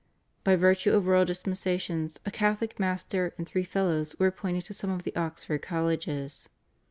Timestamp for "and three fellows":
3.37-4.15